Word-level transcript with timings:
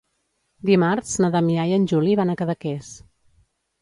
Dimarts 0.69 1.11
na 1.23 1.29
Damià 1.37 1.67
i 1.73 1.75
en 1.77 1.87
Juli 1.93 2.17
van 2.21 2.35
a 2.35 2.37
Cadaqués. 2.43 2.91